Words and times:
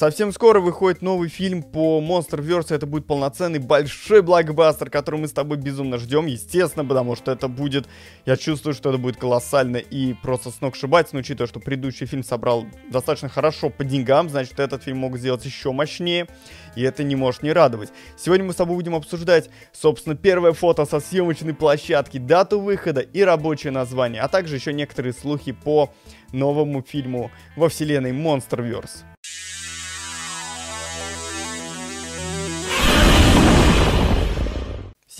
Совсем 0.00 0.32
скоро 0.32 0.60
выходит 0.60 1.02
новый 1.02 1.28
фильм 1.28 1.62
по 1.62 2.00
Monsterverse. 2.00 2.74
Это 2.74 2.86
будет 2.86 3.06
полноценный 3.06 3.58
большой 3.58 4.22
блокбастер, 4.22 4.88
который 4.88 5.20
мы 5.20 5.28
с 5.28 5.32
тобой 5.32 5.58
безумно 5.58 5.98
ждем. 5.98 6.24
Естественно, 6.24 6.86
потому 6.86 7.16
что 7.16 7.32
это 7.32 7.48
будет... 7.48 7.86
Я 8.24 8.38
чувствую, 8.38 8.72
что 8.72 8.88
это 8.88 8.96
будет 8.96 9.18
колоссально 9.18 9.76
и 9.76 10.14
просто 10.14 10.52
сногсшибательно, 10.52 11.20
учитывая, 11.20 11.48
что 11.48 11.60
предыдущий 11.60 12.06
фильм 12.06 12.24
собрал 12.24 12.64
достаточно 12.88 13.28
хорошо 13.28 13.68
по 13.68 13.84
деньгам. 13.84 14.30
Значит, 14.30 14.58
этот 14.58 14.84
фильм 14.84 14.96
могут 14.96 15.20
сделать 15.20 15.44
еще 15.44 15.70
мощнее. 15.70 16.28
И 16.76 16.82
это 16.82 17.02
не 17.04 17.14
может 17.14 17.42
не 17.42 17.52
радовать. 17.52 17.90
Сегодня 18.16 18.46
мы 18.46 18.54
с 18.54 18.56
тобой 18.56 18.76
будем 18.76 18.94
обсуждать, 18.94 19.50
собственно, 19.70 20.16
первое 20.16 20.54
фото 20.54 20.86
со 20.86 21.00
съемочной 21.00 21.52
площадки, 21.52 22.16
дату 22.16 22.58
выхода 22.58 23.02
и 23.02 23.20
рабочее 23.20 23.70
название, 23.70 24.22
а 24.22 24.28
также 24.28 24.54
еще 24.54 24.72
некоторые 24.72 25.12
слухи 25.12 25.52
по 25.52 25.92
новому 26.32 26.80
фильму 26.80 27.30
во 27.54 27.68
вселенной 27.68 28.12
Monsterverse. 28.12 29.09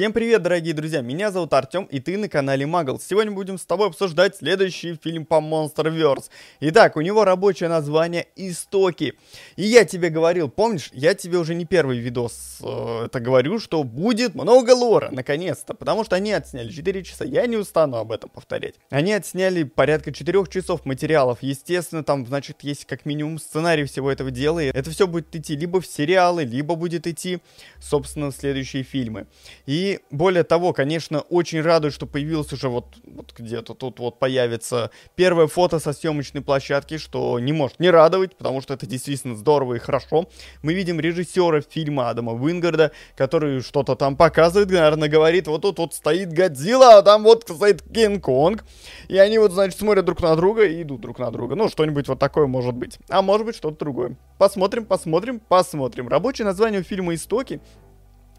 Всем 0.01 0.15
привет, 0.15 0.41
дорогие 0.41 0.73
друзья, 0.73 1.03
меня 1.03 1.31
зовут 1.31 1.53
Артем, 1.53 1.85
и 1.85 2.01
ты 2.01 2.17
на 2.17 2.27
канале 2.31 2.65
Muggles. 2.65 3.03
Сегодня 3.07 3.33
будем 3.33 3.59
с 3.59 3.67
тобой 3.67 3.89
обсуждать 3.89 4.35
следующий 4.35 4.95
фильм 4.95 5.27
по 5.27 5.43
Monsterverse. 5.43 6.31
Итак, 6.61 6.97
у 6.97 7.03
него 7.03 7.23
рабочее 7.27 7.69
название 7.69 8.27
«Истоки». 8.35 9.13
И 9.57 9.63
я 9.63 9.85
тебе 9.85 10.09
говорил, 10.09 10.49
помнишь, 10.49 10.89
я 10.95 11.13
тебе 11.13 11.37
уже 11.37 11.55
не 11.55 11.67
первый 11.67 11.99
видос 11.99 12.61
э, 12.63 13.03
это 13.05 13.21
говорю, 13.21 13.59
что 13.59 13.85
будет 13.85 14.35
много 14.35 14.71
лора, 14.71 15.11
наконец-то. 15.13 15.75
Потому 15.75 16.03
что 16.05 16.17
они 16.17 16.33
отсняли 16.33 16.71
4 16.71 17.05
часа, 17.05 17.27
я 17.27 17.47
не 17.47 17.59
устану 17.59 17.99
об 17.99 18.11
этом 18.11 18.30
повторять. 18.30 18.77
Они 18.89 19.13
отсняли 19.13 19.65
порядка 19.65 20.15
4 20.15 20.47
часов 20.49 20.87
материалов. 20.87 21.41
Естественно, 21.43 22.03
там, 22.03 22.25
значит, 22.25 22.63
есть 22.63 22.87
как 22.87 23.05
минимум 23.05 23.39
сценарий 23.39 23.85
всего 23.85 24.11
этого 24.11 24.30
дела. 24.30 24.61
И 24.61 24.69
это 24.69 24.89
все 24.89 25.07
будет 25.07 25.37
идти 25.37 25.57
либо 25.57 25.83
в 25.83 25.87
сериалы, 25.87 26.45
либо 26.45 26.75
будет 26.75 27.07
идти, 27.07 27.41
собственно, 27.79 28.30
в 28.30 28.35
следующие 28.35 28.83
фильмы. 28.83 29.27
И 29.67 29.90
более 30.10 30.45
того, 30.45 30.73
конечно, 30.73 31.21
очень 31.21 31.60
радует, 31.60 31.93
что 31.93 32.07
появился 32.07 32.55
уже 32.55 32.69
вот, 32.69 32.87
вот 33.05 33.33
где-то 33.37 33.74
тут 33.74 33.99
вот 33.99 34.19
появится 34.19 34.91
первое 35.16 35.46
фото 35.49 35.79
со 35.80 35.93
съемочной 35.93 36.43
площадки, 36.43 36.99
что 36.99 37.38
не 37.38 37.52
может 37.52 37.80
не 37.80 37.91
радовать, 37.91 38.37
потому 38.37 38.61
что 38.61 38.74
это 38.74 38.87
действительно 38.87 39.35
здорово 39.35 39.74
и 39.74 39.79
хорошо. 39.79 40.29
Мы 40.63 40.74
видим 40.74 41.01
режиссера 41.01 41.61
фильма 41.61 42.11
Адама 42.11 42.35
Вингарда, 42.37 42.93
который 43.16 43.61
что-то 43.61 43.96
там 43.96 44.16
показывает, 44.16 44.71
наверное, 44.71 45.09
говорит, 45.09 45.49
вот 45.49 45.63
тут 45.63 45.79
вот 45.79 45.95
стоит 45.95 46.33
Годзилла, 46.33 46.99
а 46.99 47.02
там 47.02 47.24
вот 47.24 47.45
стоит 47.45 47.83
Кинг-Конг. 47.83 48.65
И 49.09 49.18
они 49.18 49.38
вот, 49.38 49.52
значит, 49.52 49.79
смотрят 49.79 50.05
друг 50.05 50.23
на 50.23 50.37
друга 50.37 50.65
и 50.65 50.83
идут 50.83 51.01
друг 51.01 51.18
на 51.18 51.30
друга. 51.30 51.55
Ну, 51.55 51.68
что-нибудь 51.68 52.09
вот 52.09 52.18
такое 52.18 52.46
может 52.46 52.74
быть. 52.74 52.99
А 53.09 53.23
может 53.23 53.46
быть 53.46 53.57
что-то 53.57 53.79
другое. 53.79 54.16
Посмотрим, 54.38 54.85
посмотрим, 54.85 55.41
посмотрим. 55.41 56.09
Рабочее 56.09 56.45
название 56.45 56.80
у 56.80 56.85
фильма 56.85 57.15
«Истоки» 57.15 57.61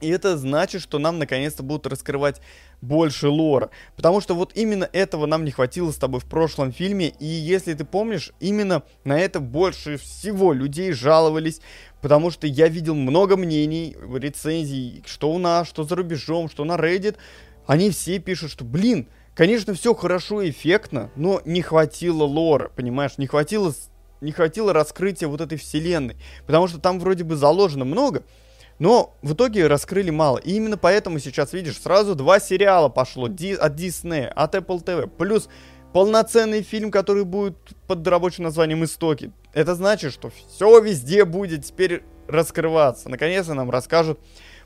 И 0.02 0.09
это 0.09 0.38
значит, 0.38 0.81
что 0.81 0.99
нам 0.99 1.19
наконец-то 1.19 1.63
будут 1.63 1.88
раскрывать 1.88 2.41
больше 2.81 3.30
лора. 3.30 3.69
Потому 3.95 4.19
что 4.21 4.35
вот 4.35 4.52
именно 4.55 4.89
этого 4.91 5.27
нам 5.27 5.45
не 5.45 5.52
хватило 5.52 5.91
с 5.91 5.97
тобой 5.97 6.19
в 6.19 6.25
прошлом 6.25 6.71
фильме. 6.73 7.09
И 7.19 7.25
если 7.25 7.73
ты 7.73 7.85
помнишь, 7.85 8.33
именно 8.39 8.83
на 9.03 9.19
это 9.19 9.39
больше 9.39 9.97
всего 9.97 10.53
людей 10.53 10.91
жаловались. 10.91 11.61
Потому 12.02 12.31
что 12.31 12.47
я 12.47 12.67
видел 12.67 12.95
много 12.95 13.38
мнений, 13.38 13.95
рецензий, 14.13 15.03
что 15.05 15.31
у 15.31 15.38
нас, 15.38 15.67
что 15.67 15.83
за 15.83 15.95
рубежом, 15.95 16.49
что 16.49 16.63
на 16.66 16.73
Reddit. 16.73 17.16
Они 17.67 17.91
все 17.91 18.17
пишут, 18.17 18.52
что, 18.52 18.63
блин, 18.63 19.07
конечно, 19.35 19.75
все 19.75 19.94
хорошо 19.94 20.41
и 20.41 20.49
эффектно, 20.49 21.11
но 21.16 21.41
не 21.45 21.61
хватило 21.61 22.23
лора, 22.23 22.72
понимаешь? 22.75 23.19
Не 23.19 23.27
хватило, 23.27 23.72
не 24.19 24.31
хватило 24.31 24.73
раскрытия 24.73 25.27
вот 25.27 25.41
этой 25.41 25.59
вселенной. 25.59 26.17
Потому 26.47 26.67
что 26.67 26.79
там 26.79 26.99
вроде 26.99 27.23
бы 27.23 27.35
заложено 27.35 27.85
много, 27.85 28.23
но 28.81 29.15
в 29.21 29.33
итоге 29.33 29.67
раскрыли 29.67 30.09
мало. 30.09 30.39
И 30.39 30.53
именно 30.53 30.75
поэтому 30.75 31.19
сейчас, 31.19 31.53
видишь, 31.53 31.79
сразу 31.79 32.15
два 32.15 32.39
сериала 32.39 32.89
пошло 32.89 33.25
от 33.25 33.33
Disney, 33.33 34.25
от 34.25 34.56
Apple 34.56 34.83
TV. 34.83 35.07
Плюс 35.07 35.50
полноценный 35.94 36.63
фильм, 36.63 36.89
который 36.89 37.23
будет 37.23 37.56
под 37.85 38.07
рабочим 38.07 38.44
названием 38.44 38.83
«Истоки». 38.83 39.31
Это 39.53 39.75
значит, 39.75 40.11
что 40.11 40.31
все 40.31 40.79
везде 40.79 41.25
будет 41.25 41.63
теперь 41.63 42.01
раскрываться. 42.28 43.07
Наконец-то 43.07 43.53
нам 43.53 43.69
расскажут 43.69 44.19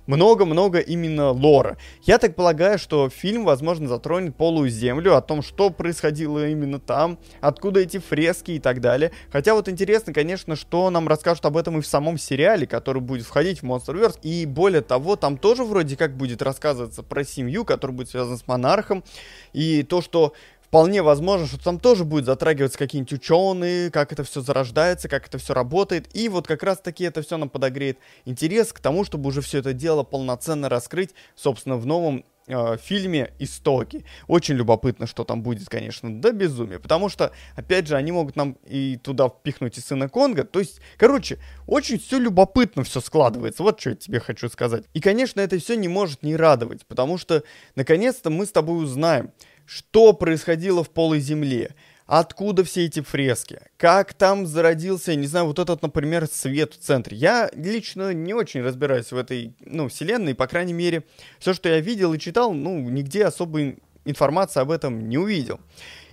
много-много 0.07 0.79
именно 0.79 1.31
лора. 1.31 1.77
Я 2.03 2.17
так 2.17 2.35
полагаю, 2.35 2.77
что 2.77 3.09
фильм, 3.09 3.45
возможно, 3.45 3.87
затронет 3.87 4.35
полую 4.35 4.69
землю, 4.69 5.15
о 5.15 5.21
том, 5.21 5.41
что 5.41 5.69
происходило 5.69 6.47
именно 6.47 6.79
там, 6.79 7.17
откуда 7.41 7.79
эти 7.79 7.97
фрески 7.97 8.51
и 8.51 8.59
так 8.59 8.81
далее. 8.81 9.11
Хотя 9.31 9.53
вот 9.53 9.69
интересно, 9.69 10.13
конечно, 10.13 10.55
что 10.55 10.89
нам 10.89 11.07
расскажут 11.07 11.45
об 11.45 11.57
этом 11.57 11.77
и 11.77 11.81
в 11.81 11.87
самом 11.87 12.17
сериале, 12.17 12.67
который 12.67 13.01
будет 13.01 13.25
входить 13.25 13.61
в 13.61 13.65
Monsterverse. 13.65 14.19
И 14.21 14.45
более 14.45 14.81
того, 14.81 15.15
там 15.15 15.37
тоже 15.37 15.63
вроде 15.63 15.97
как 15.97 16.15
будет 16.15 16.41
рассказываться 16.41 17.03
про 17.03 17.23
семью, 17.23 17.65
которая 17.65 17.95
будет 17.95 18.09
связана 18.09 18.37
с 18.37 18.47
монархом. 18.47 19.03
И 19.53 19.83
то, 19.83 20.01
что 20.01 20.33
вполне 20.75 21.01
возможно, 21.01 21.47
что 21.47 21.57
там 21.57 21.79
тоже 21.79 22.03
будет 22.03 22.25
затрагиваться 22.25 22.77
какие-нибудь 22.77 23.13
ученые, 23.13 23.89
как 23.89 24.11
это 24.11 24.25
все 24.25 24.41
зарождается, 24.41 25.07
как 25.07 25.25
это 25.25 25.37
все 25.37 25.53
работает. 25.53 26.13
И 26.13 26.27
вот 26.27 26.47
как 26.47 26.63
раз 26.63 26.79
таки 26.79 27.05
это 27.05 27.21
все 27.21 27.37
нам 27.37 27.47
подогреет 27.47 27.97
интерес 28.25 28.73
к 28.73 28.81
тому, 28.81 29.05
чтобы 29.05 29.29
уже 29.29 29.39
все 29.39 29.59
это 29.59 29.71
дело 29.71 30.03
полноценно 30.03 30.67
раскрыть, 30.67 31.11
собственно, 31.33 31.77
в 31.77 31.85
новом 31.85 32.25
э, 32.47 32.75
фильме 32.75 33.31
«Истоки». 33.39 34.03
Очень 34.27 34.55
любопытно, 34.55 35.07
что 35.07 35.23
там 35.23 35.43
будет, 35.43 35.69
конечно, 35.69 36.13
до 36.13 36.33
безумия. 36.33 36.79
Потому 36.79 37.07
что, 37.07 37.31
опять 37.55 37.87
же, 37.87 37.95
они 37.95 38.11
могут 38.11 38.35
нам 38.35 38.57
и 38.67 38.97
туда 39.01 39.29
впихнуть 39.29 39.77
и 39.77 39.79
сына 39.81 40.09
Конга. 40.09 40.43
То 40.43 40.59
есть, 40.59 40.81
короче, 40.97 41.39
очень 41.67 41.99
все 41.99 42.19
любопытно 42.19 42.83
все 42.83 42.99
складывается. 42.99 43.63
Вот 43.63 43.79
что 43.79 43.91
я 43.91 43.95
тебе 43.95 44.19
хочу 44.19 44.49
сказать. 44.49 44.83
И, 44.93 44.99
конечно, 44.99 45.39
это 45.39 45.57
все 45.57 45.77
не 45.77 45.87
может 45.87 46.21
не 46.21 46.35
радовать. 46.35 46.85
Потому 46.85 47.17
что, 47.17 47.43
наконец-то, 47.75 48.29
мы 48.29 48.45
с 48.45 48.51
тобой 48.51 48.83
узнаем, 48.83 49.31
что 49.65 50.13
происходило 50.13 50.83
в 50.83 50.89
полой 50.89 51.19
земле, 51.19 51.75
откуда 52.05 52.63
все 52.63 52.85
эти 52.85 53.01
фрески, 53.01 53.59
как 53.77 54.13
там 54.13 54.45
зародился, 54.45 55.15
не 55.15 55.27
знаю, 55.27 55.47
вот 55.47 55.59
этот, 55.59 55.81
например, 55.81 56.27
свет 56.27 56.73
в 56.73 56.79
центре. 56.79 57.17
Я 57.17 57.49
лично 57.53 58.13
не 58.13 58.33
очень 58.33 58.61
разбираюсь 58.61 59.11
в 59.11 59.17
этой, 59.17 59.55
ну, 59.59 59.87
вселенной, 59.87 60.35
по 60.35 60.47
крайней 60.47 60.73
мере, 60.73 61.03
все, 61.39 61.53
что 61.53 61.69
я 61.69 61.79
видел 61.79 62.13
и 62.13 62.19
читал, 62.19 62.53
ну, 62.53 62.77
нигде 62.89 63.25
особой 63.25 63.79
информации 64.05 64.59
об 64.59 64.71
этом 64.71 65.09
не 65.09 65.17
увидел. 65.17 65.59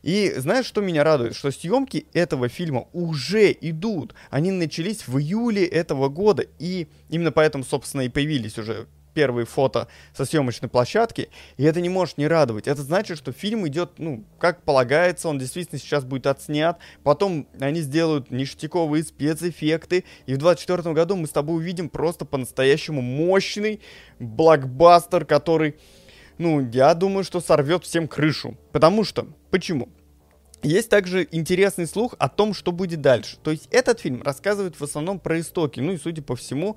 И 0.02 0.32
знаешь, 0.36 0.66
что 0.66 0.80
меня 0.80 1.04
радует? 1.04 1.34
Что 1.34 1.52
съемки 1.52 2.06
этого 2.12 2.48
фильма 2.48 2.88
уже 2.92 3.56
идут. 3.60 4.14
Они 4.30 4.50
начались 4.50 5.06
в 5.06 5.18
июле 5.18 5.64
этого 5.64 6.08
года. 6.08 6.44
И 6.58 6.88
именно 7.08 7.30
поэтому, 7.30 7.62
собственно, 7.62 8.02
и 8.02 8.08
появились 8.08 8.58
уже 8.58 8.88
первые 9.12 9.46
фото 9.46 9.88
со 10.14 10.24
съемочной 10.24 10.68
площадки, 10.68 11.28
и 11.56 11.64
это 11.64 11.80
не 11.80 11.88
может 11.88 12.18
не 12.18 12.26
радовать. 12.26 12.66
Это 12.66 12.82
значит, 12.82 13.18
что 13.18 13.32
фильм 13.32 13.66
идет, 13.68 13.92
ну, 13.98 14.24
как 14.38 14.62
полагается, 14.62 15.28
он 15.28 15.38
действительно 15.38 15.78
сейчас 15.78 16.04
будет 16.04 16.26
отснят, 16.26 16.78
потом 17.02 17.46
они 17.60 17.80
сделают 17.80 18.30
ништяковые 18.30 19.04
спецэффекты, 19.04 20.04
и 20.26 20.34
в 20.34 20.38
24 20.38 20.94
году 20.94 21.16
мы 21.16 21.26
с 21.26 21.30
тобой 21.30 21.56
увидим 21.56 21.88
просто 21.88 22.24
по-настоящему 22.24 23.00
мощный 23.00 23.80
блокбастер, 24.18 25.24
который, 25.24 25.76
ну, 26.38 26.60
я 26.70 26.94
думаю, 26.94 27.24
что 27.24 27.40
сорвет 27.40 27.84
всем 27.84 28.08
крышу. 28.08 28.56
Потому 28.72 29.04
что, 29.04 29.26
почему? 29.50 29.88
Есть 30.62 30.90
также 30.90 31.26
интересный 31.32 31.88
слух 31.88 32.14
о 32.18 32.28
том, 32.28 32.54
что 32.54 32.70
будет 32.70 33.00
дальше. 33.00 33.36
То 33.42 33.50
есть 33.50 33.66
этот 33.72 33.98
фильм 33.98 34.22
рассказывает 34.22 34.78
в 34.78 34.84
основном 34.84 35.18
про 35.18 35.40
истоки, 35.40 35.80
ну 35.80 35.92
и, 35.92 35.98
судя 35.98 36.22
по 36.22 36.36
всему, 36.36 36.76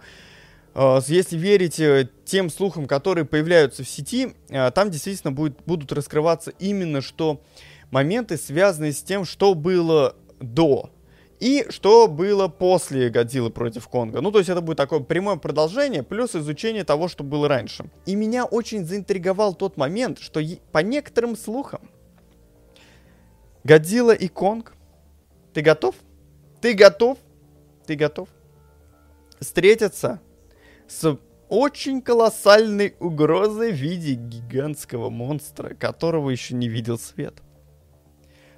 если 1.08 1.38
верить 1.38 1.80
э, 1.80 2.09
тем 2.25 2.50
слухам, 2.50 2.86
которые 2.86 3.24
появляются 3.24 3.84
в 3.84 3.90
сети, 3.90 4.34
э, 4.50 4.72
там 4.72 4.91
действительно 4.91 5.31
будет, 5.31 5.63
будут 5.66 5.91
раскрываться 5.94 6.52
именно 6.59 7.02
что 7.02 7.41
моменты, 7.91 8.38
связанные 8.38 8.91
с 8.91 9.02
тем, 9.02 9.24
что 9.24 9.53
было 9.53 10.16
до 10.41 10.90
и 11.40 11.66
что 11.69 12.08
было 12.08 12.50
после 12.50 13.09
Годзиллы 13.09 13.52
против 13.52 13.88
Конга. 13.88 14.19
Ну, 14.19 14.31
то 14.31 14.40
есть 14.40 14.50
это 14.50 14.60
будет 14.62 14.77
такое 14.77 15.00
прямое 15.00 15.38
продолжение, 15.38 16.04
плюс 16.04 16.36
изучение 16.36 16.83
того, 16.83 17.07
что 17.07 17.24
было 17.24 17.48
раньше. 17.48 17.86
И 18.06 18.16
меня 18.16 18.44
очень 18.45 18.86
заинтриговал 18.86 19.54
тот 19.54 19.78
момент, 19.78 20.19
что 20.19 20.42
по 20.71 20.80
некоторым 20.80 21.38
слухам 21.38 21.81
Годзилла 23.63 24.12
и 24.12 24.28
Конг, 24.28 24.74
ты 25.54 25.62
готов? 25.62 25.95
Ты 26.62 26.74
готов? 26.74 27.18
Ты 27.86 27.95
готов? 27.95 28.28
Встретятся 29.39 30.19
с 30.87 31.17
очень 31.49 32.01
колоссальной 32.01 32.95
угрозой 32.99 33.71
в 33.71 33.75
виде 33.75 34.13
гигантского 34.13 35.09
монстра, 35.09 35.75
которого 35.75 36.29
еще 36.29 36.55
не 36.55 36.67
видел 36.67 36.97
свет. 36.97 37.35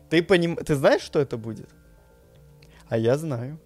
Ты, 0.10 0.24
поним... 0.24 0.56
Ты 0.56 0.76
знаешь, 0.76 1.02
что 1.02 1.20
это 1.20 1.38
будет? 1.38 1.70
А 2.88 2.98
я 2.98 3.18
знаю. 3.18 3.60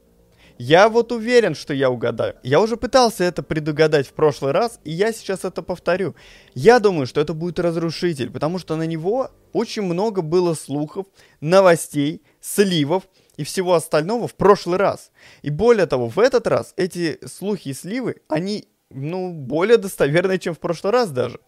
Я 0.57 0.89
вот 0.89 1.11
уверен, 1.11 1.55
что 1.55 1.73
я 1.73 1.89
угадаю. 1.89 2.35
Я 2.43 2.59
уже 2.59 2.77
пытался 2.77 3.23
это 3.23 3.41
предугадать 3.41 4.07
в 4.07 4.13
прошлый 4.13 4.51
раз, 4.51 4.79
и 4.83 4.91
я 4.91 5.11
сейчас 5.11 5.43
это 5.43 5.63
повторю. 5.63 6.15
Я 6.53 6.79
думаю, 6.79 7.07
что 7.07 7.19
это 7.19 7.33
будет 7.33 7.59
разрушитель, 7.59 8.29
потому 8.29 8.59
что 8.59 8.75
на 8.75 8.83
него 8.83 9.31
очень 9.53 9.81
много 9.81 10.21
было 10.21 10.53
слухов, 10.53 11.07
новостей, 11.39 12.21
сливов, 12.41 13.03
и 13.41 13.43
всего 13.43 13.73
остального 13.73 14.27
в 14.27 14.35
прошлый 14.35 14.77
раз. 14.77 15.11
И 15.41 15.49
более 15.49 15.87
того, 15.87 16.07
в 16.07 16.19
этот 16.19 16.47
раз 16.47 16.73
эти 16.77 17.19
слухи 17.25 17.69
и 17.69 17.73
сливы, 17.73 18.17
они, 18.27 18.67
ну, 18.91 19.33
более 19.33 19.77
достоверные, 19.77 20.39
чем 20.39 20.53
в 20.53 20.59
прошлый 20.59 20.93
раз 20.93 21.09
даже. 21.09 21.39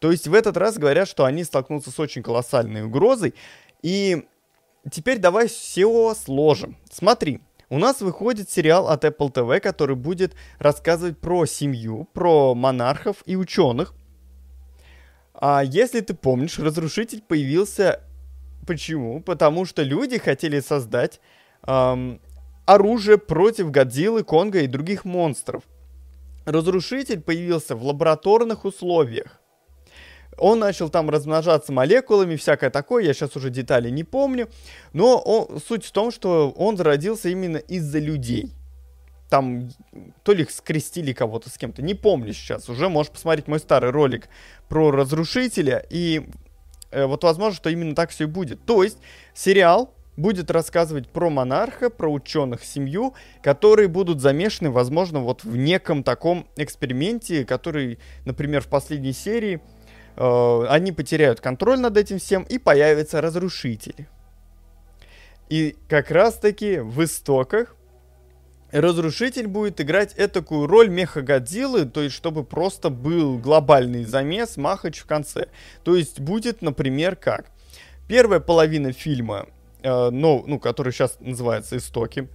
То 0.00 0.10
есть 0.10 0.28
в 0.28 0.34
этот 0.34 0.56
раз 0.56 0.76
говорят, 0.76 1.08
что 1.08 1.24
они 1.24 1.44
столкнутся 1.44 1.90
с 1.90 1.98
очень 1.98 2.22
колоссальной 2.22 2.84
угрозой. 2.84 3.34
И 3.82 4.26
теперь 4.90 5.18
давай 5.18 5.48
все 5.48 6.14
сложим. 6.14 6.76
Смотри, 6.90 7.40
у 7.70 7.78
нас 7.78 8.00
выходит 8.00 8.50
сериал 8.50 8.88
от 8.88 9.04
Apple 9.04 9.32
TV, 9.32 9.60
который 9.60 9.96
будет 9.96 10.34
рассказывать 10.58 11.18
про 11.18 11.46
семью, 11.46 12.08
про 12.12 12.54
монархов 12.54 13.16
и 13.24 13.36
ученых. 13.36 13.94
А 15.34 15.62
если 15.64 16.00
ты 16.00 16.14
помнишь, 16.14 16.58
Разрушитель 16.58 17.22
появился 17.22 18.02
почему? 18.68 19.20
Потому 19.20 19.64
что 19.64 19.82
люди 19.82 20.18
хотели 20.18 20.60
создать 20.60 21.20
эм, 21.66 22.20
оружие 22.66 23.16
против 23.16 23.70
Годзиллы, 23.70 24.22
Конга 24.22 24.60
и 24.60 24.66
других 24.66 25.06
монстров. 25.06 25.62
Разрушитель 26.44 27.20
появился 27.20 27.74
в 27.74 27.84
лабораторных 27.84 28.66
условиях. 28.66 29.40
Он 30.36 30.58
начал 30.58 30.90
там 30.90 31.08
размножаться 31.10 31.72
молекулами, 31.72 32.36
всякое 32.36 32.70
такое, 32.70 33.04
я 33.04 33.14
сейчас 33.14 33.36
уже 33.36 33.50
детали 33.50 33.90
не 33.90 34.04
помню. 34.04 34.48
Но 34.92 35.18
он, 35.18 35.60
суть 35.60 35.84
в 35.84 35.90
том, 35.90 36.10
что 36.10 36.50
он 36.50 36.76
зародился 36.76 37.30
именно 37.30 37.56
из-за 37.56 37.98
людей. 37.98 38.52
Там 39.30 39.70
то 40.22 40.32
ли 40.32 40.46
скрестили 40.48 41.12
кого-то 41.12 41.48
с 41.48 41.56
кем-то, 41.56 41.82
не 41.82 41.94
помню 41.94 42.34
сейчас. 42.34 42.68
Уже 42.68 42.88
можешь 42.88 43.12
посмотреть 43.12 43.48
мой 43.48 43.60
старый 43.60 43.90
ролик 43.90 44.28
про 44.68 44.90
разрушителя. 44.90 45.84
И 45.90 46.28
вот 46.92 47.24
возможно, 47.24 47.56
что 47.56 47.70
именно 47.70 47.94
так 47.94 48.10
все 48.10 48.24
и 48.24 48.26
будет. 48.26 48.64
То 48.64 48.82
есть 48.82 48.98
сериал 49.34 49.94
будет 50.16 50.50
рассказывать 50.50 51.08
про 51.08 51.30
монарха, 51.30 51.90
про 51.90 52.12
ученых, 52.12 52.64
семью, 52.64 53.14
которые 53.42 53.88
будут 53.88 54.20
замешаны, 54.20 54.70
возможно, 54.70 55.20
вот 55.20 55.44
в 55.44 55.56
неком 55.56 56.02
таком 56.02 56.48
эксперименте, 56.56 57.44
который, 57.44 57.98
например, 58.24 58.62
в 58.62 58.66
последней 58.68 59.12
серии 59.12 59.60
Э, 60.18 60.66
они 60.68 60.90
потеряют 60.90 61.40
контроль 61.40 61.78
над 61.78 61.96
этим 61.96 62.18
всем, 62.18 62.42
и 62.42 62.58
появятся 62.58 63.20
разрушители. 63.20 64.08
И 65.48 65.76
как 65.88 66.10
раз-таки 66.10 66.78
в 66.80 67.02
истоках 67.04 67.76
Разрушитель 68.70 69.46
будет 69.46 69.80
играть 69.80 70.14
этакую 70.16 70.66
роль 70.66 70.88
Мехагодзиллы, 70.88 71.86
то 71.86 72.02
есть 72.02 72.14
чтобы 72.14 72.44
просто 72.44 72.90
был 72.90 73.38
глобальный 73.38 74.04
замес, 74.04 74.56
махач 74.56 74.98
в 74.98 75.06
конце. 75.06 75.48
То 75.84 75.96
есть 75.96 76.20
будет, 76.20 76.60
например, 76.60 77.16
как? 77.16 77.46
Первая 78.08 78.40
половина 78.40 78.92
фильма, 78.92 79.46
э, 79.82 80.10
ну, 80.10 80.44
ну, 80.46 80.58
который 80.58 80.92
сейчас 80.92 81.16
называется 81.20 81.76
«Истоки», 81.76 82.28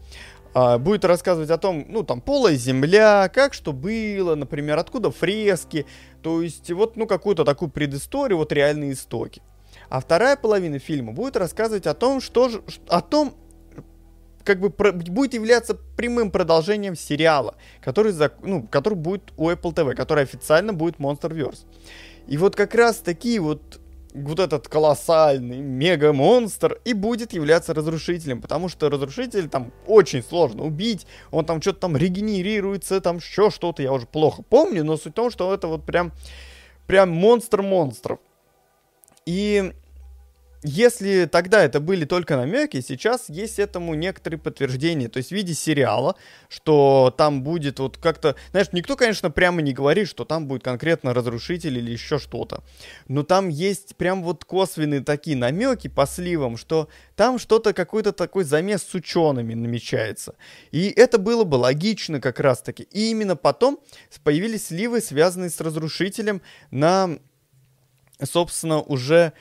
а, 0.55 0.77
будет 0.77 1.03
рассказывать 1.03 1.49
о 1.49 1.57
том, 1.57 1.85
ну, 1.89 2.03
там, 2.03 2.21
полая 2.21 2.55
земля, 2.55 3.29
как 3.33 3.53
что 3.53 3.73
было, 3.73 4.35
например, 4.35 4.77
откуда 4.77 5.09
фрески, 5.09 5.85
то 6.21 6.41
есть 6.41 6.71
вот, 6.71 6.95
ну, 6.95 7.07
какую-то 7.07 7.43
такую 7.43 7.71
предысторию, 7.71 8.37
вот 8.37 8.51
реальные 8.51 8.93
истоки. 8.93 9.41
А 9.89 9.99
вторая 9.99 10.35
половина 10.35 10.79
фильма 10.79 11.11
будет 11.11 11.37
рассказывать 11.37 11.87
о 11.87 11.93
том, 11.93 12.21
что 12.21 12.49
же, 12.49 12.63
о 12.87 13.01
том, 13.01 13.33
как 14.43 14.59
бы 14.59 14.69
про, 14.69 14.91
будет 14.91 15.33
являться 15.33 15.75
прямым 15.75 16.31
продолжением 16.31 16.95
сериала, 16.95 17.55
который, 17.81 18.11
за, 18.11 18.31
ну, 18.41 18.63
который 18.63 18.95
будет 18.95 19.33
у 19.37 19.49
Apple 19.49 19.73
TV, 19.73 19.95
который 19.95 20.23
официально 20.23 20.73
будет 20.73 20.97
Monsterverse. 20.97 21.65
И 22.27 22.37
вот 22.37 22.55
как 22.55 22.75
раз 22.75 22.97
такие 22.97 23.39
вот 23.39 23.79
вот 24.13 24.39
этот 24.39 24.67
колоссальный 24.67 25.59
мега-монстр 25.59 26.79
и 26.85 26.93
будет 26.93 27.33
являться 27.33 27.73
разрушителем, 27.73 28.41
потому 28.41 28.69
что 28.69 28.89
разрушитель 28.89 29.49
там 29.49 29.71
очень 29.87 30.21
сложно 30.23 30.63
убить, 30.65 31.07
он 31.31 31.45
там 31.45 31.61
что-то 31.61 31.79
там 31.79 31.97
регенерируется, 31.97 33.01
там 33.01 33.17
еще 33.17 33.49
что-то, 33.49 33.81
я 33.81 33.91
уже 33.91 34.05
плохо 34.05 34.43
помню, 34.43 34.83
но 34.83 34.97
суть 34.97 35.13
в 35.13 35.15
том, 35.15 35.31
что 35.31 35.51
это 35.53 35.67
вот 35.67 35.83
прям, 35.85 36.11
прям 36.85 37.09
монстр 37.09 37.63
монстров. 37.63 38.19
И 39.25 39.73
если 40.63 41.25
тогда 41.25 41.63
это 41.63 41.81
были 41.81 42.05
только 42.05 42.37
намеки, 42.37 42.79
сейчас 42.79 43.27
есть 43.27 43.59
этому 43.59 43.93
некоторые 43.95 44.39
подтверждения. 44.39 45.09
То 45.09 45.17
есть 45.17 45.29
в 45.29 45.33
виде 45.33 45.53
сериала, 45.53 46.15
что 46.47 47.13
там 47.17 47.43
будет 47.43 47.79
вот 47.79 47.97
как-то... 47.97 48.35
Знаешь, 48.51 48.69
никто, 48.71 48.95
конечно, 48.95 49.29
прямо 49.29 49.61
не 49.61 49.73
говорит, 49.73 50.07
что 50.07 50.23
там 50.23 50.47
будет 50.47 50.63
конкретно 50.63 51.13
разрушитель 51.13 51.77
или 51.77 51.91
еще 51.91 52.17
что-то. 52.17 52.63
Но 53.09 53.23
там 53.23 53.49
есть 53.49 53.97
прям 53.97 54.23
вот 54.23 54.45
косвенные 54.45 55.01
такие 55.01 55.35
намеки 55.35 55.89
по 55.89 56.05
сливам, 56.05 56.55
что 56.55 56.87
там 57.17 57.39
что-то, 57.39 57.73
какой-то 57.73 58.13
такой 58.13 58.45
замес 58.45 58.83
с 58.83 58.93
учеными 58.93 59.53
намечается. 59.53 60.35
И 60.71 60.87
это 60.89 61.17
было 61.17 61.43
бы 61.43 61.55
логично 61.55 62.21
как 62.21 62.39
раз-таки. 62.39 62.83
И 62.83 63.11
именно 63.11 63.35
потом 63.35 63.79
появились 64.23 64.67
сливы, 64.67 65.01
связанные 65.01 65.49
с 65.49 65.59
разрушителем 65.59 66.41
на, 66.71 67.17
собственно, 68.23 68.81
уже 68.81 69.33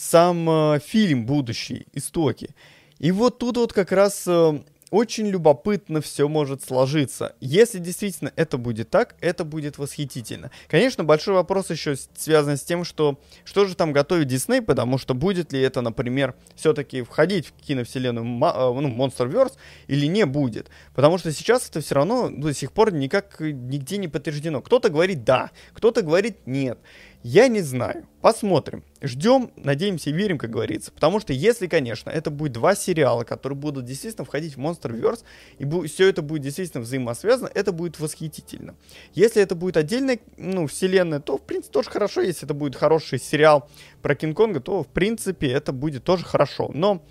сам 0.00 0.48
э, 0.48 0.80
фильм 0.80 1.26
«Будущий. 1.26 1.86
Истоки». 1.92 2.54
И 2.98 3.12
вот 3.12 3.38
тут 3.38 3.58
вот 3.58 3.72
как 3.72 3.92
раз 3.92 4.24
э, 4.26 4.60
очень 4.90 5.28
любопытно 5.28 6.00
все 6.00 6.26
может 6.28 6.64
сложиться. 6.64 7.34
Если 7.40 7.78
действительно 7.78 8.32
это 8.36 8.58
будет 8.58 8.90
так, 8.90 9.14
это 9.20 9.44
будет 9.44 9.78
восхитительно. 9.78 10.50
Конечно, 10.68 11.04
большой 11.04 11.34
вопрос 11.34 11.70
еще 11.70 11.96
связан 12.16 12.56
с 12.56 12.62
тем, 12.62 12.84
что 12.84 13.18
что 13.44 13.66
же 13.66 13.76
там 13.76 13.92
готовит 13.92 14.26
Дисней, 14.26 14.62
потому 14.62 14.98
что 14.98 15.14
будет 15.14 15.52
ли 15.52 15.60
это, 15.60 15.80
например, 15.80 16.34
все-таки 16.56 17.02
входить 17.02 17.46
в 17.46 17.52
киновселенную 17.52 18.24
э, 18.24 18.80
ну, 18.80 18.88
Monsterverse 18.88 19.52
или 19.86 20.06
не 20.06 20.24
будет. 20.24 20.70
Потому 20.94 21.18
что 21.18 21.30
сейчас 21.32 21.68
это 21.68 21.80
все 21.80 21.94
равно 21.94 22.30
до 22.30 22.52
сих 22.52 22.72
пор 22.72 22.92
никак 22.92 23.40
нигде 23.40 23.98
не 23.98 24.08
подтверждено. 24.08 24.60
Кто-то 24.60 24.88
говорит 24.88 25.24
да, 25.24 25.50
кто-то 25.74 26.02
говорит 26.02 26.46
нет. 26.46 26.78
Я 27.22 27.48
не 27.48 27.60
знаю. 27.60 28.06
Посмотрим. 28.22 28.82
Ждем, 29.02 29.50
надеемся 29.56 30.08
и 30.08 30.12
верим, 30.12 30.38
как 30.38 30.50
говорится. 30.50 30.90
Потому 30.90 31.20
что 31.20 31.34
если, 31.34 31.66
конечно, 31.66 32.08
это 32.08 32.30
будет 32.30 32.52
два 32.52 32.74
сериала, 32.74 33.24
которые 33.24 33.58
будут 33.58 33.84
действительно 33.84 34.24
входить 34.24 34.56
в 34.56 34.58
Monsterverse, 34.58 35.22
и 35.58 35.86
все 35.86 36.08
это 36.08 36.22
будет 36.22 36.42
действительно 36.42 36.82
взаимосвязано, 36.82 37.50
это 37.54 37.72
будет 37.72 38.00
восхитительно. 38.00 38.74
Если 39.12 39.42
это 39.42 39.54
будет 39.54 39.76
отдельная 39.76 40.18
ну, 40.38 40.66
вселенная, 40.66 41.20
то, 41.20 41.36
в 41.36 41.42
принципе, 41.42 41.72
тоже 41.72 41.90
хорошо. 41.90 42.22
Если 42.22 42.44
это 42.46 42.54
будет 42.54 42.74
хороший 42.74 43.18
сериал 43.18 43.68
про 44.00 44.14
Кинг-Конга, 44.14 44.60
то, 44.60 44.82
в 44.82 44.88
принципе, 44.88 45.48
это 45.48 45.72
будет 45.72 46.04
тоже 46.04 46.24
хорошо. 46.24 46.70
Но... 46.72 47.02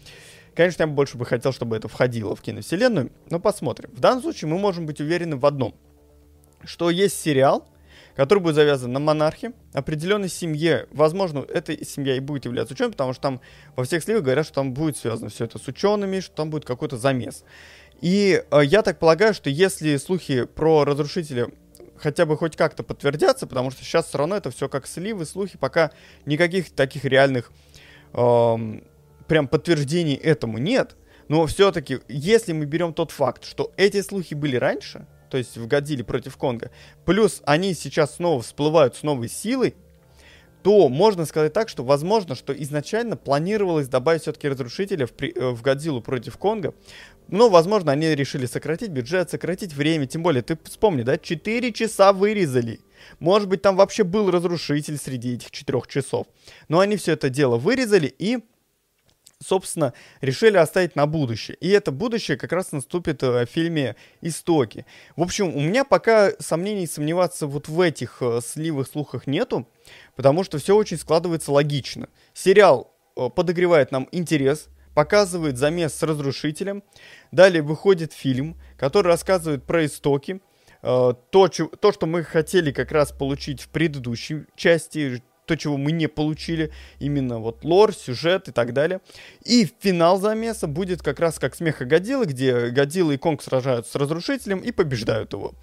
Конечно, 0.55 0.83
я 0.83 0.87
бы 0.87 0.93
больше 0.93 1.17
бы 1.17 1.25
хотел, 1.25 1.53
чтобы 1.53 1.77
это 1.77 1.87
входило 1.87 2.35
в 2.35 2.41
киновселенную, 2.41 3.11
но 3.29 3.39
посмотрим. 3.39 3.91
В 3.93 4.01
данном 4.01 4.21
случае 4.21 4.49
мы 4.49 4.57
можем 4.57 4.85
быть 4.85 4.99
уверены 4.99 5.37
в 5.37 5.45
одном, 5.45 5.73
что 6.65 6.89
есть 6.89 7.17
сериал, 7.17 7.65
который 8.19 8.39
будет 8.39 8.55
завязан 8.55 8.91
на 8.91 8.99
монархе, 8.99 9.53
определенной 9.71 10.27
семье. 10.27 10.87
Возможно, 10.91 11.45
эта 11.47 11.85
семья 11.85 12.17
и 12.17 12.19
будет 12.19 12.43
являться 12.43 12.73
ученым, 12.73 12.91
потому 12.91 13.13
что 13.13 13.21
там 13.21 13.41
во 13.77 13.85
всех 13.85 14.03
сливах 14.03 14.23
говорят, 14.23 14.45
что 14.45 14.55
там 14.55 14.73
будет 14.73 14.97
связано 14.97 15.29
все 15.29 15.45
это 15.45 15.57
с 15.57 15.65
учеными, 15.69 16.19
что 16.19 16.35
там 16.35 16.49
будет 16.49 16.65
какой-то 16.65 16.97
замес. 16.97 17.45
И 18.01 18.43
э, 18.51 18.59
я 18.65 18.81
так 18.81 18.99
полагаю, 18.99 19.33
что 19.33 19.49
если 19.49 19.95
слухи 19.95 20.43
про 20.43 20.83
разрушителя 20.83 21.47
хотя 21.95 22.25
бы 22.25 22.35
хоть 22.35 22.57
как-то 22.57 22.83
подтвердятся, 22.83 23.47
потому 23.47 23.71
что 23.71 23.85
сейчас 23.85 24.07
все 24.07 24.17
равно 24.17 24.35
это 24.35 24.51
все 24.51 24.67
как 24.67 24.85
сливы, 24.85 25.23
слухи, 25.23 25.57
пока 25.57 25.91
никаких 26.25 26.71
таких 26.71 27.05
реальных 27.05 27.53
эм, 28.11 28.83
прям 29.29 29.47
подтверждений 29.47 30.15
этому 30.15 30.57
нет. 30.57 30.97
Но 31.29 31.45
все-таки, 31.45 31.99
если 32.09 32.51
мы 32.51 32.65
берем 32.65 32.93
тот 32.93 33.11
факт, 33.11 33.45
что 33.45 33.71
эти 33.77 34.01
слухи 34.01 34.33
были 34.33 34.57
раньше, 34.57 35.07
то 35.29 35.37
есть 35.37 35.57
в 35.57 35.67
Годзилле 35.67 36.03
против 36.03 36.37
Конга, 36.37 36.71
плюс 37.05 37.41
они 37.45 37.73
сейчас 37.73 38.15
снова 38.15 38.41
всплывают 38.41 38.95
с 38.95 39.03
новой 39.03 39.29
силой, 39.29 39.75
то 40.63 40.89
можно 40.89 41.25
сказать 41.25 41.53
так, 41.53 41.69
что 41.69 41.83
возможно, 41.83 42.35
что 42.35 42.53
изначально 42.53 43.15
планировалось 43.15 43.87
добавить 43.87 44.23
все-таки 44.23 44.49
разрушителя 44.49 45.05
в, 45.05 45.13
при, 45.13 45.31
э, 45.33 45.49
в 45.51 45.61
Годзиллу 45.61 46.01
против 46.01 46.37
Конга, 46.37 46.73
но, 47.29 47.49
возможно, 47.49 47.91
они 47.91 48.07
решили 48.15 48.45
сократить 48.45 48.89
бюджет, 48.89 49.29
сократить 49.29 49.73
время, 49.73 50.07
тем 50.07 50.23
более, 50.23 50.41
ты 50.41 50.57
вспомни, 50.63 51.03
да, 51.03 51.17
4 51.17 51.71
часа 51.71 52.11
вырезали. 52.11 52.81
Может 53.19 53.47
быть, 53.47 53.61
там 53.61 53.75
вообще 53.75 54.03
был 54.03 54.31
разрушитель 54.31 54.97
среди 54.97 55.35
этих 55.35 55.51
4 55.51 55.81
часов. 55.87 56.27
Но 56.67 56.79
они 56.79 56.97
все 56.97 57.13
это 57.13 57.29
дело 57.29 57.57
вырезали 57.57 58.07
и 58.07 58.39
собственно, 59.41 59.93
решили 60.21 60.57
оставить 60.57 60.95
на 60.95 61.05
будущее. 61.05 61.55
И 61.61 61.69
это 61.69 61.91
будущее 61.91 62.37
как 62.37 62.51
раз 62.51 62.71
наступит 62.71 63.23
э, 63.23 63.45
в 63.45 63.49
фильме 63.49 63.95
«Истоки». 64.21 64.85
В 65.15 65.21
общем, 65.21 65.55
у 65.55 65.61
меня 65.61 65.85
пока 65.85 66.31
сомнений 66.39 66.87
сомневаться 66.87 67.47
вот 67.47 67.69
в 67.69 67.79
этих 67.79 68.17
э, 68.21 68.41
сливых 68.43 68.87
слухах 68.87 69.27
нету, 69.27 69.67
потому 70.15 70.43
что 70.43 70.57
все 70.57 70.75
очень 70.75 70.97
складывается 70.97 71.53
логично. 71.53 72.09
Сериал 72.33 72.93
э, 73.15 73.29
подогревает 73.33 73.91
нам 73.91 74.09
интерес, 74.11 74.67
показывает 74.93 75.57
замес 75.57 75.93
с 75.93 76.03
разрушителем. 76.03 76.83
Далее 77.31 77.61
выходит 77.61 78.11
фильм, 78.11 78.57
который 78.77 79.07
рассказывает 79.07 79.63
про 79.63 79.85
истоки. 79.85 80.41
То, 80.81 81.19
то, 81.31 81.91
что 81.91 82.05
мы 82.05 82.23
хотели 82.23 82.71
как 82.71 82.93
раз 82.93 83.11
получить 83.11 83.59
в 83.59 83.67
предыдущей 83.67 84.45
части, 84.55 85.21
то, 85.49 85.57
чего 85.57 85.77
мы 85.77 85.91
не 85.91 86.07
получили, 86.07 86.71
именно 86.99 87.39
вот 87.39 87.65
лор, 87.65 87.91
сюжет 87.91 88.47
и 88.49 88.51
так 88.51 88.71
далее. 88.71 89.01
И 89.43 89.67
финал 89.79 90.19
замеса 90.19 90.67
будет 90.67 91.01
как 91.01 91.19
раз 91.19 91.39
как 91.39 91.55
смеха 91.55 91.85
Годзиллы, 91.85 92.25
где 92.25 92.69
Годзилла 92.69 93.13
и 93.13 93.17
Конг 93.17 93.41
сражаются 93.41 93.93
с 93.93 93.95
Разрушителем 93.95 94.59
и 94.59 94.71
побеждают 94.71 95.33
его. 95.33 95.55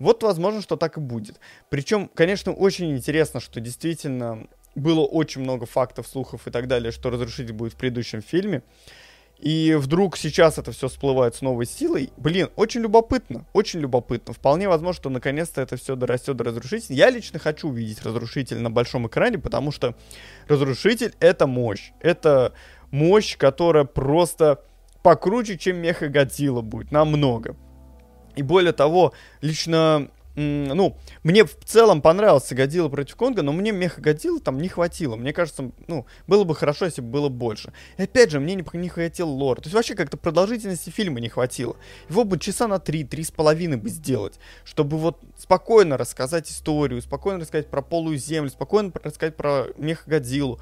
Вот, 0.00 0.24
возможно, 0.24 0.60
что 0.60 0.74
так 0.74 0.96
и 0.96 1.00
будет. 1.00 1.38
Причем, 1.68 2.10
конечно, 2.12 2.52
очень 2.52 2.90
интересно, 2.96 3.38
что 3.38 3.60
действительно 3.60 4.48
было 4.74 5.04
очень 5.04 5.42
много 5.42 5.66
фактов, 5.66 6.08
слухов 6.08 6.48
и 6.48 6.50
так 6.50 6.66
далее, 6.66 6.90
что 6.90 7.08
Разрушитель 7.08 7.52
будет 7.52 7.74
в 7.74 7.76
предыдущем 7.76 8.22
фильме. 8.22 8.62
И 9.38 9.74
вдруг 9.78 10.16
сейчас 10.16 10.58
это 10.58 10.72
все 10.72 10.88
всплывает 10.88 11.34
с 11.36 11.42
новой 11.42 11.66
силой. 11.66 12.10
Блин, 12.16 12.48
очень 12.56 12.80
любопытно, 12.80 13.44
очень 13.52 13.78
любопытно. 13.78 14.34
Вполне 14.34 14.68
возможно, 14.68 15.00
что 15.00 15.10
наконец-то 15.10 15.60
это 15.60 15.76
все 15.76 15.94
дорастет 15.94 16.36
до 16.36 16.44
разрушителя. 16.44 16.96
Я 16.96 17.10
лично 17.10 17.38
хочу 17.38 17.68
увидеть 17.68 18.02
разрушитель 18.02 18.58
на 18.58 18.70
большом 18.70 19.06
экране, 19.06 19.38
потому 19.38 19.70
что 19.70 19.94
разрушитель 20.48 21.14
это 21.20 21.46
мощь. 21.46 21.92
Это 22.00 22.52
мощь, 22.90 23.36
которая 23.36 23.84
просто 23.84 24.60
покруче, 25.02 25.56
чем 25.56 25.76
Меха 25.78 26.08
Годзилла 26.08 26.62
будет, 26.62 26.90
намного. 26.90 27.56
И 28.34 28.42
более 28.42 28.72
того, 28.72 29.12
лично 29.40 30.08
ну, 30.38 30.96
мне 31.24 31.44
в 31.44 31.56
целом 31.64 32.00
понравился 32.00 32.54
Годзилла 32.54 32.88
против 32.88 33.16
Конга, 33.16 33.42
но 33.42 33.52
мне 33.52 33.72
Меха 33.72 34.00
Годзилла 34.00 34.40
там 34.40 34.58
не 34.58 34.68
хватило. 34.68 35.16
Мне 35.16 35.32
кажется, 35.32 35.70
ну, 35.88 36.06
было 36.26 36.44
бы 36.44 36.54
хорошо, 36.54 36.84
если 36.84 37.00
бы 37.00 37.08
было 37.08 37.28
больше. 37.28 37.72
И 37.96 38.02
опять 38.02 38.30
же, 38.30 38.38
мне 38.38 38.54
не, 38.54 38.64
не 38.74 38.88
хватило 38.88 39.28
лора. 39.28 39.56
То 39.56 39.66
есть 39.66 39.74
вообще 39.74 39.94
как-то 39.94 40.16
продолжительности 40.16 40.90
фильма 40.90 41.20
не 41.20 41.28
хватило. 41.28 41.76
Его 42.08 42.24
бы 42.24 42.38
часа 42.38 42.68
на 42.68 42.78
три, 42.78 43.04
три 43.04 43.24
с 43.24 43.30
половиной 43.30 43.78
бы 43.78 43.88
сделать, 43.88 44.38
чтобы 44.64 44.96
вот 44.96 45.18
спокойно 45.36 45.96
рассказать 45.96 46.48
историю, 46.50 47.02
спокойно 47.02 47.40
рассказать 47.40 47.66
про 47.66 47.82
полую 47.82 48.16
землю, 48.16 48.50
спокойно 48.50 48.92
рассказать 49.02 49.36
про 49.36 49.66
Меха 49.76 50.08
Годзиллу. 50.08 50.60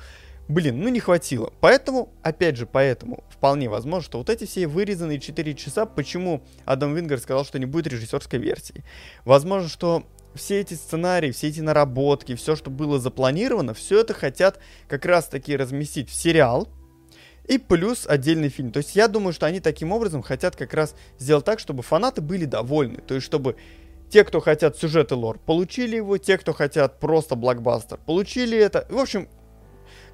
Блин, 0.49 0.81
ну 0.81 0.89
не 0.89 1.01
хватило. 1.01 1.53
Поэтому, 1.61 2.13
опять 2.23 2.57
же, 2.57 2.67
поэтому 2.67 3.25
вполне 3.31 3.69
возможно, 3.69 4.05
что 4.05 4.19
вот 4.19 4.31
эти 4.31 4.45
все 4.45 4.69
вырезанные 4.69 5.19
4 5.19 5.55
часа, 5.55 5.87
почему 5.87 6.45
Адам 6.65 6.95
Вингер 6.95 7.19
сказал, 7.19 7.45
что 7.45 7.59
не 7.59 7.67
будет 7.67 7.89
режиссерской 7.89 8.39
версии. 8.39 8.85
Возможно, 9.25 9.69
что 9.69 10.07
все 10.35 10.61
эти 10.61 10.75
сценарии, 10.75 11.33
все 11.33 11.49
эти 11.49 11.61
наработки, 11.61 12.37
все, 12.37 12.55
что 12.55 12.71
было 12.71 13.01
запланировано, 13.01 13.75
все 13.75 14.01
это 14.01 14.15
хотят 14.15 14.61
как 14.87 15.05
раз 15.05 15.27
таки 15.27 15.57
разместить 15.57 16.11
в 16.11 16.15
сериал, 16.15 16.69
и 17.49 17.59
плюс 17.59 18.07
отдельный 18.07 18.49
фильм. 18.49 18.71
То 18.71 18.79
есть 18.79 18.95
я 18.95 19.09
думаю, 19.09 19.33
что 19.33 19.47
они 19.47 19.61
таким 19.61 19.93
образом 19.93 20.23
хотят 20.23 20.57
как 20.57 20.75
раз 20.75 20.95
сделать 21.19 21.45
так, 21.45 21.59
чтобы 21.59 21.83
фанаты 21.83 22.21
были 22.21 22.45
довольны. 22.45 22.99
То 22.99 23.15
есть 23.15 23.27
чтобы 23.27 23.57
те, 24.11 24.25
кто 24.25 24.41
хотят 24.41 24.77
сюжет 24.77 25.11
и 25.13 25.15
лор, 25.15 25.39
получили 25.39 25.97
его, 25.97 26.19
те, 26.19 26.39
кто 26.39 26.53
хотят 26.53 27.01
просто 27.01 27.35
блокбастер, 27.35 27.99
получили 27.99 28.57
это. 28.57 28.87
В 28.89 28.99
общем, 28.99 29.29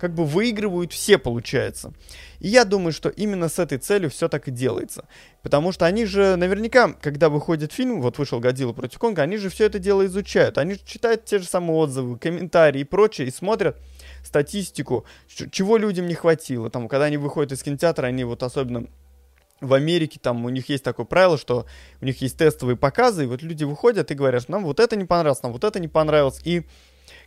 как 0.03 0.15
бы 0.15 0.25
выигрывают 0.25 0.93
все, 0.93 1.17
получается. 1.17 1.93
И 2.41 2.49
я 2.49 2.65
думаю, 2.65 2.93
что 2.93 3.09
именно 3.09 3.49
с 3.49 3.61
этой 3.61 3.79
целью 3.79 4.11
все 4.11 4.29
так 4.29 4.49
и 4.49 4.51
делается. 4.51 5.07
Потому 5.43 5.71
что 5.71 5.87
они 5.87 6.07
же 6.07 6.35
наверняка, 6.35 6.93
когда 6.95 7.29
выходит 7.29 7.73
фильм, 7.73 8.03
вот 8.03 8.19
вышел 8.19 8.41
Годзилла 8.41 8.73
против 8.73 8.99
Конга, 8.99 9.23
они 9.23 9.37
же 9.37 9.49
все 9.49 9.67
это 9.67 9.79
дело 9.79 10.05
изучают. 10.07 10.59
Они 10.59 10.77
читают 10.85 11.25
те 11.25 11.39
же 11.39 11.45
самые 11.45 11.77
отзывы, 11.77 12.19
комментарии 12.19 12.81
и 12.81 12.85
прочее, 12.85 13.29
и 13.29 13.31
смотрят 13.31 13.79
статистику, 14.25 15.05
чего 15.29 15.77
людям 15.77 16.09
не 16.09 16.15
хватило. 16.15 16.69
Там, 16.69 16.89
когда 16.89 17.05
они 17.05 17.17
выходят 17.17 17.53
из 17.53 17.63
кинотеатра, 17.63 18.09
они 18.09 18.25
вот 18.25 18.43
особенно 18.43 18.89
в 19.61 19.73
Америке 19.73 20.19
там 20.21 20.45
у 20.45 20.49
них 20.49 20.69
есть 20.69 20.83
такое 20.83 21.07
правило, 21.07 21.39
что 21.39 21.65
у 22.01 22.05
них 22.05 22.21
есть 22.23 22.39
тестовые 22.39 22.77
показы, 22.77 23.23
и 23.23 23.27
вот 23.29 23.41
люди 23.43 23.63
выходят 23.63 24.11
и 24.11 24.15
говорят, 24.15 24.49
нам 24.49 24.65
вот 24.65 24.81
это 24.81 24.97
не 24.97 25.05
понравилось, 25.05 25.45
нам 25.45 25.53
вот 25.53 25.63
это 25.63 25.79
не 25.79 25.87
понравилось. 25.87 26.41
И, 26.43 26.65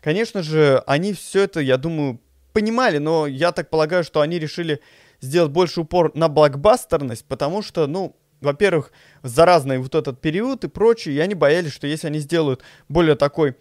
конечно 0.01 0.44
же, 0.44 0.84
они 0.86 1.13
все 1.13 1.44
это, 1.44 1.62
я 1.62 1.77
думаю, 1.77 2.20
понимали, 2.56 3.00
но 3.00 3.28
я 3.28 3.52
так 3.52 3.70
полагаю, 3.70 4.06
что 4.06 4.22
они 4.22 4.40
решили 4.40 4.80
сделать 5.20 5.52
больше 5.52 5.82
упор 5.82 6.12
на 6.16 6.30
блокбастерность, 6.30 7.26
потому 7.26 7.62
что, 7.62 7.86
ну, 7.86 8.16
во-первых, 8.40 8.94
за 9.24 9.44
разный 9.46 9.78
вот 9.78 9.94
этот 9.94 10.22
период 10.22 10.64
и 10.64 10.70
прочее, 10.70 11.16
и 11.16 11.20
они 11.20 11.36
боялись, 11.36 11.74
что 11.74 11.86
если 11.86 12.08
они 12.08 12.20
сделают 12.20 12.64
более 12.88 13.16
такой, 13.16 13.56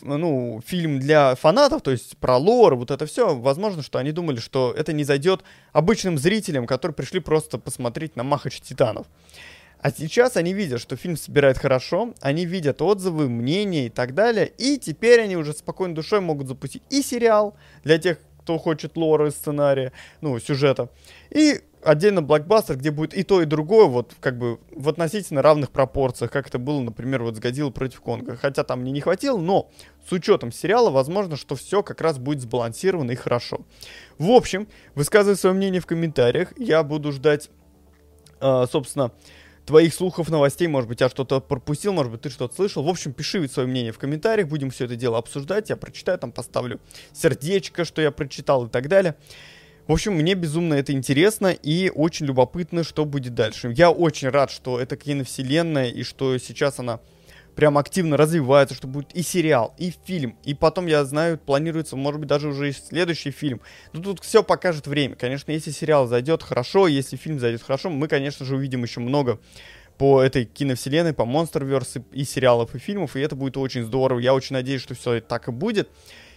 ну, 0.00 0.62
фильм 0.64 1.00
для 1.00 1.34
фанатов, 1.34 1.82
то 1.82 1.90
есть 1.90 2.18
про 2.18 2.36
лор, 2.36 2.76
вот 2.76 2.92
это 2.92 3.04
все, 3.06 3.34
возможно, 3.34 3.82
что 3.82 3.98
они 3.98 4.12
думали, 4.12 4.38
что 4.38 4.72
это 4.76 4.92
не 4.92 5.02
зайдет 5.02 5.42
обычным 5.72 6.16
зрителям, 6.16 6.68
которые 6.68 6.94
пришли 6.94 7.18
просто 7.18 7.58
посмотреть 7.58 8.14
на 8.14 8.22
Махач 8.22 8.60
Титанов. 8.60 9.08
А 9.80 9.90
сейчас 9.90 10.36
они 10.36 10.52
видят, 10.52 10.80
что 10.80 10.94
фильм 10.94 11.16
собирает 11.16 11.58
хорошо, 11.58 12.14
они 12.20 12.46
видят 12.46 12.80
отзывы, 12.80 13.28
мнения 13.28 13.86
и 13.86 13.90
так 13.90 14.14
далее, 14.14 14.52
и 14.56 14.78
теперь 14.78 15.20
они 15.20 15.36
уже 15.36 15.52
спокойной 15.52 15.96
душой 15.96 16.20
могут 16.20 16.46
запустить 16.46 16.84
и 16.90 17.02
сериал 17.02 17.56
для 17.82 17.98
тех, 17.98 18.18
кто 18.46 18.58
хочет 18.58 18.96
лора 18.96 19.26
и 19.26 19.30
сценария, 19.32 19.92
ну, 20.20 20.38
сюжета. 20.38 20.88
И 21.30 21.62
отдельно 21.82 22.22
блокбастер, 22.22 22.76
где 22.76 22.92
будет 22.92 23.12
и 23.12 23.24
то, 23.24 23.42
и 23.42 23.44
другое, 23.44 23.86
вот 23.86 24.14
как 24.20 24.38
бы 24.38 24.60
в 24.70 24.88
относительно 24.88 25.42
равных 25.42 25.72
пропорциях, 25.72 26.30
как 26.30 26.46
это 26.46 26.60
было, 26.60 26.80
например, 26.80 27.24
вот 27.24 27.34
с 27.34 27.40
Годзилла 27.40 27.70
против 27.70 28.00
Конга. 28.02 28.36
Хотя 28.36 28.62
там 28.62 28.82
мне 28.82 28.92
не 28.92 29.00
хватило, 29.00 29.36
но 29.36 29.68
с 30.08 30.12
учетом 30.12 30.52
сериала, 30.52 30.90
возможно, 30.90 31.36
что 31.36 31.56
все 31.56 31.82
как 31.82 32.00
раз 32.00 32.18
будет 32.18 32.40
сбалансировано 32.40 33.10
и 33.10 33.16
хорошо. 33.16 33.62
В 34.16 34.30
общем, 34.30 34.68
высказывай 34.94 35.36
свое 35.36 35.56
мнение 35.56 35.80
в 35.80 35.86
комментариях. 35.86 36.52
Я 36.56 36.84
буду 36.84 37.10
ждать, 37.10 37.50
э, 38.40 38.66
собственно, 38.70 39.10
твоих 39.66 39.92
слухов, 39.92 40.30
новостей, 40.30 40.68
может 40.68 40.88
быть, 40.88 41.00
я 41.00 41.08
что-то 41.08 41.40
пропустил, 41.40 41.92
может 41.92 42.12
быть, 42.12 42.20
ты 42.22 42.30
что-то 42.30 42.54
слышал. 42.54 42.82
В 42.82 42.88
общем, 42.88 43.12
пиши 43.12 43.46
свое 43.48 43.68
мнение 43.68 43.92
в 43.92 43.98
комментариях, 43.98 44.48
будем 44.48 44.70
все 44.70 44.84
это 44.84 44.96
дело 44.96 45.18
обсуждать, 45.18 45.68
я 45.68 45.76
прочитаю, 45.76 46.18
там 46.18 46.32
поставлю 46.32 46.80
сердечко, 47.12 47.84
что 47.84 48.00
я 48.00 48.10
прочитал 48.10 48.66
и 48.66 48.70
так 48.70 48.88
далее. 48.88 49.16
В 49.86 49.92
общем, 49.92 50.14
мне 50.14 50.34
безумно 50.34 50.74
это 50.74 50.92
интересно 50.92 51.48
и 51.48 51.90
очень 51.94 52.26
любопытно, 52.26 52.82
что 52.82 53.04
будет 53.04 53.34
дальше. 53.34 53.72
Я 53.76 53.90
очень 53.90 54.28
рад, 54.28 54.50
что 54.50 54.80
это 54.80 54.96
киновселенная 54.96 55.90
и 55.90 56.02
что 56.02 56.36
сейчас 56.38 56.78
она 56.78 57.00
прям 57.56 57.78
активно 57.78 58.16
развивается, 58.16 58.74
что 58.74 58.86
будет 58.86 59.12
и 59.14 59.22
сериал, 59.22 59.74
и 59.78 59.92
фильм. 60.04 60.36
И 60.44 60.54
потом, 60.54 60.86
я 60.86 61.04
знаю, 61.04 61.38
планируется, 61.38 61.96
может 61.96 62.20
быть, 62.20 62.28
даже 62.28 62.48
уже 62.48 62.68
и 62.68 62.72
следующий 62.72 63.30
фильм. 63.30 63.60
Но 63.92 64.02
тут 64.02 64.22
все 64.22 64.44
покажет 64.44 64.86
время. 64.86 65.16
Конечно, 65.16 65.50
если 65.50 65.70
сериал 65.70 66.06
зайдет 66.06 66.42
хорошо, 66.42 66.86
если 66.86 67.16
фильм 67.16 67.40
зайдет 67.40 67.62
хорошо, 67.62 67.90
мы, 67.90 68.06
конечно 68.06 68.44
же, 68.46 68.56
увидим 68.56 68.84
еще 68.84 69.00
много 69.00 69.40
по 69.96 70.22
этой 70.22 70.44
киновселенной, 70.44 71.14
по 71.14 71.22
Monsterverse 71.22 72.04
и, 72.12 72.20
и 72.20 72.24
сериалов, 72.24 72.74
и 72.74 72.78
фильмов, 72.78 73.16
и 73.16 73.20
это 73.20 73.34
будет 73.34 73.56
очень 73.56 73.82
здорово. 73.82 74.18
Я 74.18 74.34
очень 74.34 74.54
надеюсь, 74.54 74.82
что 74.82 74.94
все 74.94 75.20
так 75.20 75.48
и 75.48 75.50
будет. 75.50 75.88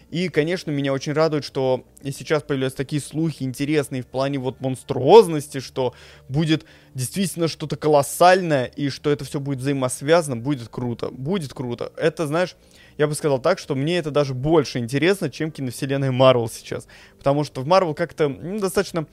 И, 0.10 0.30
конечно, 0.30 0.72
меня 0.72 0.92
очень 0.92 1.14
радует, 1.14 1.44
что 1.44 1.86
сейчас 2.04 2.42
появляются 2.42 2.78
такие 2.78 3.02
слухи 3.02 3.44
интересные 3.44 4.02
в 4.02 4.08
плане 4.08 4.40
вот 4.40 4.60
монструозности, 4.60 5.60
что 5.60 5.94
будет 6.28 6.66
действительно 6.96 7.48
что-то 7.48 7.76
колоссальное, 7.76 8.66
и 8.66 8.90
что 8.90 9.12
это 9.12 9.24
все 9.24 9.40
будет 9.40 9.60
взаимосвязано, 9.60 10.36
будет 10.36 10.68
круто, 10.70 11.10
будет 11.10 11.54
круто. 11.54 11.92
Это, 11.96 12.26
знаешь, 12.26 12.56
я 12.98 13.08
бы 13.08 13.14
сказал 13.14 13.40
так, 13.40 13.60
что 13.60 13.76
мне 13.76 13.98
это 13.98 14.10
даже 14.10 14.34
больше 14.34 14.80
интересно, 14.80 15.30
чем 15.30 15.52
киновселенная 15.52 16.12
Марвел 16.12 16.50
сейчас. 16.50 16.88
Потому 17.18 17.44
что 17.44 17.62
в 17.62 17.68
Марвел 17.68 17.94
как-то 17.94 18.30
ну, 18.30 18.60
достаточно 18.60 19.06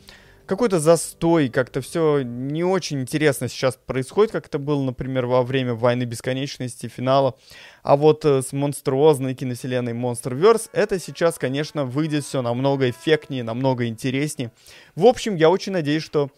какой-то 0.46 0.80
застой, 0.80 1.48
как-то 1.48 1.80
все 1.80 2.22
не 2.22 2.64
очень 2.64 3.00
интересно 3.00 3.48
сейчас 3.48 3.76
происходит, 3.76 4.32
как 4.32 4.46
это 4.46 4.58
было, 4.58 4.82
например, 4.82 5.26
во 5.26 5.42
время 5.42 5.74
Войны 5.74 6.04
Бесконечности, 6.04 6.88
финала. 6.88 7.36
А 7.82 7.96
вот 7.96 8.24
э, 8.24 8.42
с 8.42 8.52
монструозной 8.52 9.34
киновселенной 9.34 9.92
Monsterverse 9.92 10.70
это 10.72 10.98
сейчас, 10.98 11.38
конечно, 11.38 11.84
выйдет 11.84 12.24
все 12.24 12.42
намного 12.42 12.90
эффектнее, 12.90 13.42
намного 13.42 13.86
интереснее. 13.86 14.52
В 14.94 15.06
общем, 15.06 15.36
я 15.36 15.50
очень 15.50 15.72
надеюсь, 15.72 16.02
что 16.02 16.30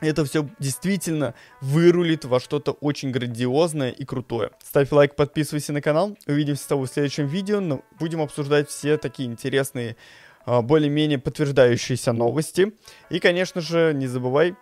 это 0.00 0.24
все 0.24 0.48
действительно 0.58 1.34
вырулит 1.60 2.24
во 2.24 2.40
что-то 2.40 2.72
очень 2.72 3.10
грандиозное 3.10 3.90
и 3.90 4.04
крутое. 4.04 4.50
Ставь 4.62 4.90
лайк, 4.92 5.14
подписывайся 5.14 5.72
на 5.72 5.80
канал. 5.80 6.16
Увидимся 6.26 6.62
с 6.62 6.66
тобой 6.66 6.86
в 6.86 6.90
следующем 6.90 7.26
видео. 7.26 7.60
Но 7.60 7.82
будем 7.98 8.20
обсуждать 8.20 8.68
все 8.68 8.98
такие 8.98 9.28
интересные 9.28 9.96
более-менее 10.46 11.18
подтверждающиеся 11.18 12.12
новости. 12.12 12.74
И, 13.10 13.20
конечно 13.20 13.60
же, 13.60 13.92
не 13.94 14.06
забывай, 14.06 14.56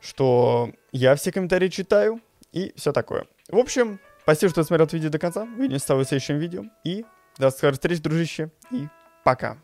что 0.00 0.70
я 0.92 1.14
все 1.14 1.32
комментарии 1.32 1.68
читаю 1.68 2.20
и 2.52 2.72
все 2.76 2.92
такое. 2.92 3.26
В 3.48 3.58
общем, 3.58 4.00
спасибо, 4.22 4.50
что 4.50 4.64
смотрел 4.64 4.86
это 4.86 4.96
видео 4.96 5.10
до 5.10 5.18
конца. 5.18 5.42
Увидимся 5.42 5.84
с 5.84 5.86
тобой 5.86 6.04
в 6.04 6.08
следующем 6.08 6.38
видео. 6.38 6.64
И 6.84 7.04
до 7.38 7.50
скорых 7.50 7.74
встреч, 7.74 8.00
дружище. 8.00 8.50
И 8.70 8.88
пока. 9.24 9.58